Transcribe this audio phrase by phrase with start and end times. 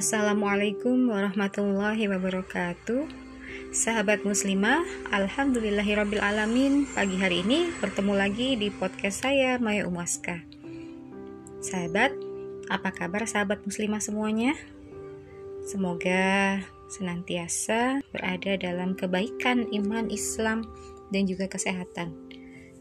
[0.00, 3.04] Assalamualaikum warahmatullahi wabarakatuh.
[3.68, 4.80] Sahabat muslimah,
[5.12, 10.40] Alhamdulillahirrabbilalamin Pagi hari ini bertemu lagi di podcast saya Maya Umaska.
[11.60, 12.16] Sahabat,
[12.72, 14.56] apa kabar sahabat muslimah semuanya?
[15.68, 20.64] Semoga senantiasa berada dalam kebaikan iman Islam
[21.12, 22.16] dan juga kesehatan.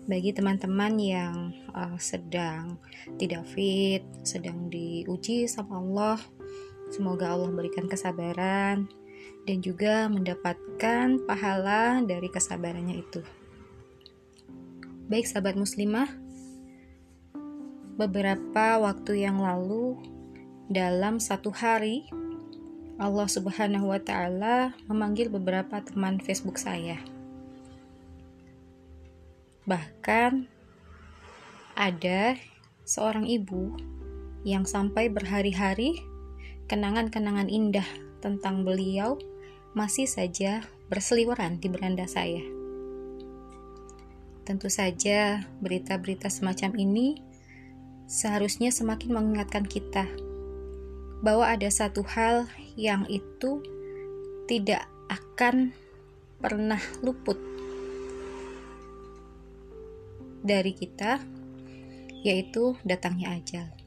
[0.08, 2.80] Bagi teman-teman yang uh, sedang
[3.20, 6.18] tidak fit, sedang diuji sama Allah,
[6.90, 8.90] Semoga Allah berikan kesabaran
[9.46, 13.22] dan juga mendapatkan pahala dari kesabarannya itu.
[15.10, 16.10] Baik sahabat muslimah,
[17.98, 19.98] beberapa waktu yang lalu
[20.70, 22.06] dalam satu hari
[23.00, 27.00] Allah Subhanahu wa taala memanggil beberapa teman Facebook saya.
[29.66, 30.46] Bahkan
[31.80, 32.36] ada
[32.84, 33.76] seorang ibu
[34.44, 36.00] yang sampai berhari-hari
[36.70, 37.90] kenangan-kenangan indah
[38.22, 39.18] tentang beliau
[39.74, 40.62] masih saja
[40.94, 42.46] berseliweran di beranda saya.
[44.46, 47.08] Tentu saja, berita-berita semacam ini
[48.06, 50.06] seharusnya semakin mengingatkan kita
[51.26, 52.46] bahwa ada satu hal
[52.78, 53.62] yang itu
[54.46, 55.74] tidak akan
[56.38, 57.38] pernah luput
[60.46, 61.22] dari kita,
[62.26, 63.79] yaitu datangnya ajal.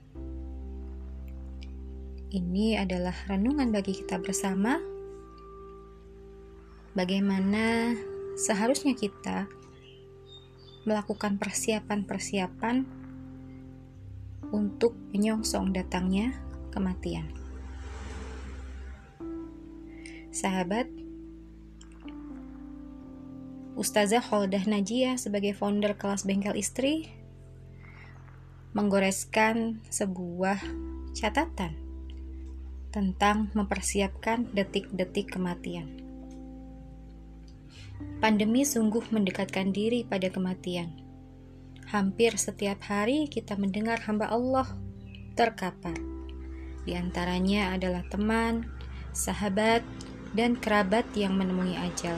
[2.32, 4.80] Ini adalah renungan bagi kita bersama.
[6.96, 7.92] Bagaimana
[8.40, 9.52] seharusnya kita
[10.88, 12.88] melakukan persiapan-persiapan
[14.48, 16.32] untuk menyongsong datangnya
[16.72, 17.28] kematian.
[20.32, 20.88] Sahabat,
[23.76, 27.12] Ustazah Kholdah Najiyah sebagai founder kelas bengkel istri
[28.72, 30.56] menggoreskan sebuah
[31.12, 31.81] catatan
[32.92, 35.88] tentang mempersiapkan detik-detik kematian.
[38.20, 40.92] Pandemi sungguh mendekatkan diri pada kematian.
[41.90, 44.68] Hampir setiap hari kita mendengar hamba Allah
[45.34, 45.96] terkapar.
[46.84, 48.68] Di antaranya adalah teman,
[49.16, 49.82] sahabat,
[50.36, 52.16] dan kerabat yang menemui ajal.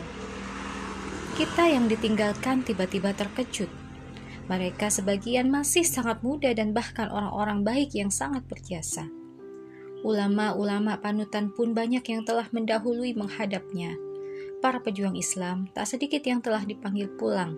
[1.35, 3.71] Kita yang ditinggalkan tiba-tiba terkejut.
[4.47, 9.09] Mereka sebagian masih sangat muda dan bahkan orang-orang baik yang sangat berjasa
[10.05, 13.97] Ulama-ulama panutan pun banyak yang telah mendahului menghadapnya.
[14.61, 17.57] Para pejuang Islam tak sedikit yang telah dipanggil pulang.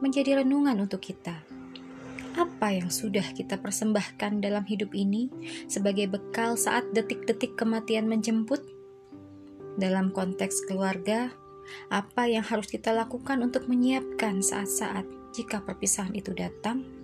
[0.00, 1.44] Menjadi renungan untuk kita.
[2.40, 5.28] Apa yang sudah kita persembahkan dalam hidup ini
[5.68, 8.64] sebagai bekal saat detik-detik kematian menjemput?
[9.76, 11.28] Dalam konteks keluarga,
[11.92, 15.04] apa yang harus kita lakukan untuk menyiapkan saat-saat
[15.36, 16.99] jika perpisahan itu datang?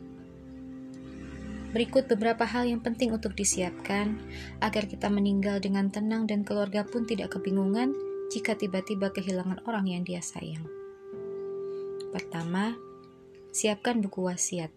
[1.77, 4.17] Berikut beberapa hal yang penting untuk disiapkan
[4.65, 7.93] agar kita meninggal dengan tenang dan keluarga pun tidak kebingungan
[8.33, 10.65] jika tiba-tiba kehilangan orang yang dia sayang.
[12.17, 12.73] Pertama,
[13.53, 14.73] siapkan buku wasiat.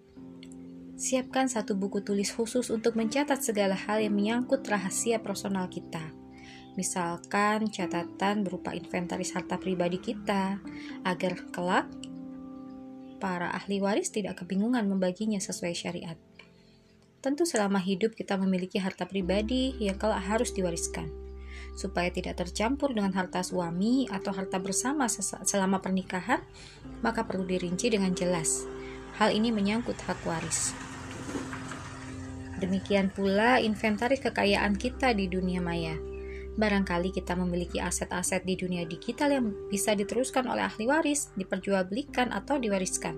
[0.99, 6.03] Siapkan satu buku tulis khusus untuk mencatat segala hal yang menyangkut rahasia personal kita.
[6.75, 10.59] Misalkan catatan berupa inventaris harta pribadi kita,
[11.07, 11.88] agar kelak
[13.23, 16.19] para ahli waris tidak kebingungan membaginya sesuai syariat.
[17.19, 21.12] Tentu selama hidup kita memiliki harta pribadi yang kelak harus diwariskan.
[21.75, 25.12] Supaya tidak tercampur dengan harta suami atau harta bersama
[25.44, 26.40] selama pernikahan,
[27.03, 28.63] maka perlu dirinci dengan jelas.
[29.19, 30.72] Hal ini menyangkut hak waris.
[32.63, 36.08] Demikian pula inventaris kekayaan kita di dunia maya.
[36.59, 42.59] Barangkali kita memiliki aset-aset di dunia digital yang bisa diteruskan oleh ahli waris, diperjualbelikan atau
[42.59, 43.15] diwariskan.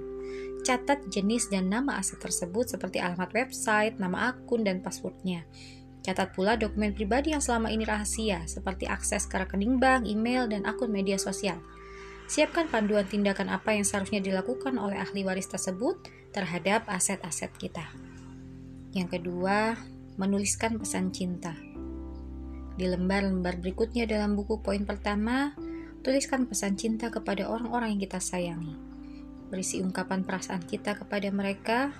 [0.62, 5.50] Catat jenis dan nama aset tersebut seperti alamat website, nama akun, dan passwordnya.
[6.06, 10.62] Catat pula dokumen pribadi yang selama ini rahasia, seperti akses ke rekening bank, email, dan
[10.70, 11.58] akun media sosial.
[12.30, 15.98] Siapkan panduan tindakan apa yang seharusnya dilakukan oleh ahli waris tersebut
[16.30, 17.90] terhadap aset-aset kita.
[18.94, 19.82] Yang kedua,
[20.22, 21.71] menuliskan pesan cinta.
[22.82, 25.54] Di lembar-lembar berikutnya dalam buku poin pertama,
[26.02, 28.92] tuliskan pesan cinta kepada orang-orang yang kita sayangi
[29.52, 31.92] berisi ungkapan perasaan kita kepada mereka,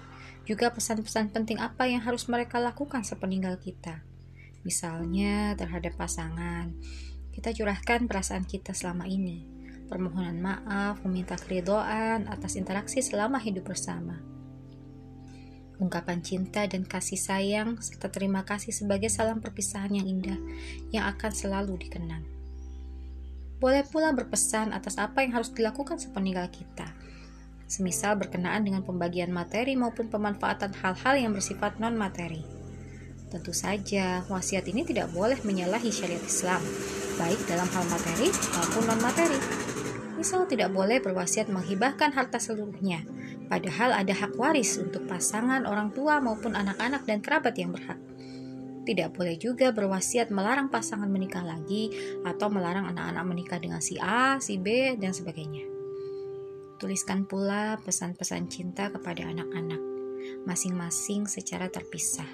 [0.48, 4.00] juga pesan-pesan penting apa yang harus mereka lakukan sepeninggal kita.
[4.64, 6.72] Misalnya terhadap pasangan,
[7.36, 9.44] kita curahkan perasaan kita selama ini,
[9.92, 14.31] permohonan maaf, meminta keridoan atas interaksi selama hidup bersama.
[15.82, 20.38] Ungkapan cinta dan kasih sayang serta terima kasih sebagai salam perpisahan yang indah
[20.94, 22.22] yang akan selalu dikenang.
[23.58, 26.86] Boleh pula berpesan atas apa yang harus dilakukan sepeninggal kita,
[27.66, 32.46] semisal berkenaan dengan pembagian materi maupun pemanfaatan hal-hal yang bersifat non-materi.
[33.34, 36.62] Tentu saja, wasiat ini tidak boleh menyalahi syariat Islam,
[37.18, 39.40] baik dalam hal materi maupun non-materi.
[40.14, 43.02] Misal tidak boleh berwasiat menghibahkan harta seluruhnya,
[43.52, 48.00] padahal ada hak waris untuk pasangan, orang tua maupun anak-anak dan kerabat yang berhak.
[48.88, 51.92] Tidak boleh juga berwasiat melarang pasangan menikah lagi
[52.24, 55.68] atau melarang anak-anak menikah dengan si A, si B, dan sebagainya.
[56.80, 59.84] Tuliskan pula pesan-pesan cinta kepada anak-anak,
[60.50, 62.26] masing-masing secara terpisah.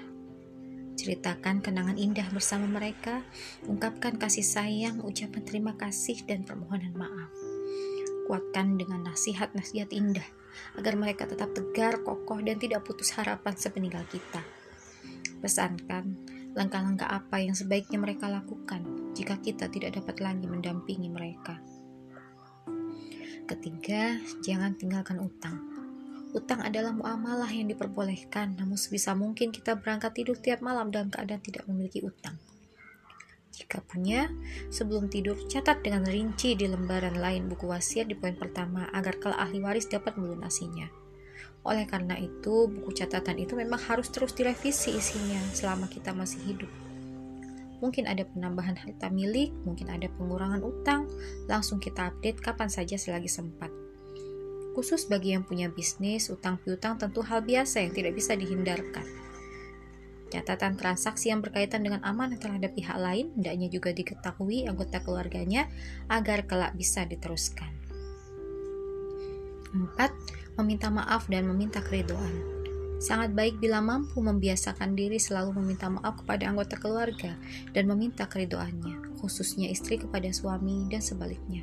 [0.96, 3.20] Ceritakan kenangan indah bersama mereka,
[3.68, 7.28] ungkapkan kasih sayang, ucapan terima kasih, dan permohonan maaf.
[8.24, 10.26] Kuatkan dengan nasihat-nasihat indah,
[10.76, 14.42] agar mereka tetap tegar, kokoh, dan tidak putus harapan sepeninggal kita.
[15.38, 16.18] Pesankan
[16.56, 21.60] langkah-langkah apa yang sebaiknya mereka lakukan jika kita tidak dapat lagi mendampingi mereka.
[23.48, 25.78] Ketiga, jangan tinggalkan utang
[26.36, 31.40] Utang adalah muamalah yang diperbolehkan, namun sebisa mungkin kita berangkat tidur tiap malam dalam keadaan
[31.40, 32.36] tidak memiliki utang.
[33.58, 34.30] Jika punya,
[34.70, 39.34] sebelum tidur catat dengan rinci di lembaran lain buku wasiat di poin pertama agar kalau
[39.34, 40.86] ahli waris dapat melunasinya.
[41.66, 46.70] Oleh karena itu, buku catatan itu memang harus terus direvisi isinya selama kita masih hidup.
[47.82, 51.10] Mungkin ada penambahan harta milik, mungkin ada pengurangan utang,
[51.50, 53.74] langsung kita update kapan saja selagi sempat.
[54.78, 59.27] Khusus bagi yang punya bisnis, utang piutang tentu hal biasa yang tidak bisa dihindarkan.
[60.28, 65.72] Catatan transaksi yang berkaitan dengan amanah terhadap pihak lain hendaknya juga diketahui anggota keluarganya
[66.12, 67.72] agar kelak bisa diteruskan.
[69.72, 70.60] 4.
[70.60, 72.60] Meminta maaf dan meminta keridoan.
[72.98, 77.38] Sangat baik bila mampu membiasakan diri selalu meminta maaf kepada anggota keluarga
[77.70, 81.62] dan meminta keridoannya, khususnya istri kepada suami dan sebaliknya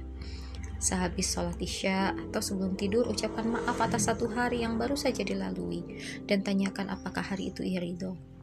[0.86, 5.82] sehabis sholat isya atau sebelum tidur ucapkan maaf atas satu hari yang baru saja dilalui
[6.30, 8.35] dan tanyakan apakah hari itu ia ridho.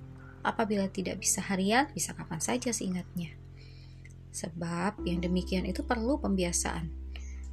[0.42, 3.34] Apabila tidak bisa harian, bisa kapan saja seingatnya.
[4.34, 6.90] Sebab yang demikian itu perlu pembiasaan.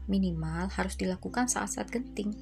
[0.10, 2.34] Minimal harus dilakukan saat-saat genting.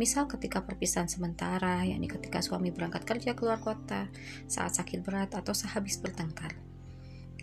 [0.00, 4.08] Misal ketika perpisahan sementara, yakni ketika suami berangkat kerja keluar kota,
[4.48, 6.56] saat sakit berat atau sehabis bertengkar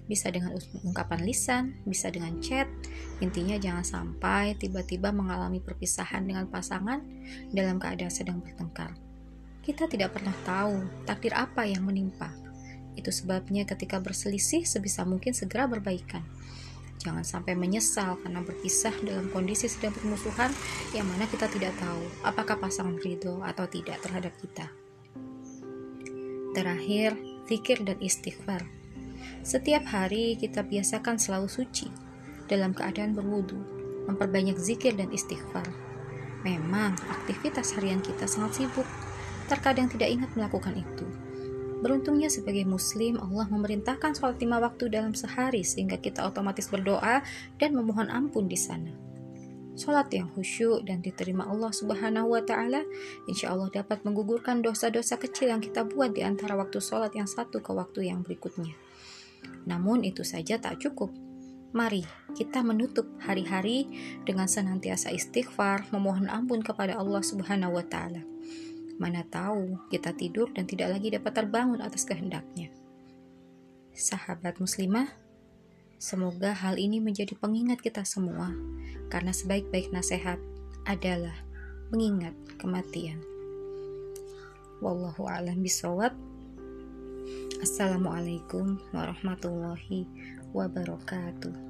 [0.10, 2.66] bisa dengan ungkapan lisan, bisa dengan chat.
[3.22, 7.06] Intinya jangan sampai tiba-tiba mengalami perpisahan dengan pasangan
[7.54, 8.98] dalam keadaan sedang bertengkar.
[9.62, 12.34] Kita tidak pernah tahu takdir apa yang menimpa.
[12.94, 16.26] Itu sebabnya ketika berselisih sebisa mungkin segera berbaikan.
[17.00, 20.52] Jangan sampai menyesal karena berpisah dalam kondisi sedang bermusuhan
[20.92, 24.68] yang mana kita tidak tahu apakah pasangan ridho atau tidak terhadap kita.
[26.52, 27.16] Terakhir,
[27.48, 28.80] zikir dan istighfar
[29.40, 31.88] setiap hari kita biasakan selalu suci
[32.52, 33.56] dalam keadaan berwudu,
[34.12, 35.66] memperbanyak zikir dan istighfar.
[36.44, 38.88] Memang aktivitas harian kita sangat sibuk,
[39.48, 41.08] terkadang tidak ingat melakukan itu.
[41.80, 47.24] Beruntungnya sebagai muslim, Allah memerintahkan sholat lima waktu dalam sehari sehingga kita otomatis berdoa
[47.56, 48.92] dan memohon ampun di sana.
[49.80, 52.84] Sholat yang khusyuk dan diterima Allah subhanahu wa ta'ala
[53.32, 57.64] insya Allah dapat menggugurkan dosa-dosa kecil yang kita buat di antara waktu sholat yang satu
[57.64, 58.76] ke waktu yang berikutnya.
[59.64, 61.16] Namun itu saja tak cukup.
[61.72, 62.04] Mari
[62.36, 63.88] kita menutup hari-hari
[64.28, 68.20] dengan senantiasa istighfar, memohon ampun kepada Allah Subhanahu wa taala.
[69.00, 72.68] Mana tahu kita tidur dan tidak lagi dapat terbangun atas kehendaknya.
[73.96, 75.08] Sahabat muslimah,
[75.96, 78.52] semoga hal ini menjadi pengingat kita semua
[79.08, 80.36] karena sebaik-baik nasihat
[80.84, 81.36] adalah
[81.96, 83.24] mengingat kematian.
[84.84, 86.12] Wallahu a'lam bishawab.
[87.64, 90.08] Assalamualaikum warahmatullahi
[90.52, 91.69] wabarakatuh.